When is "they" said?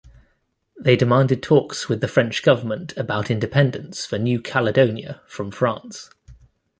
0.79-0.95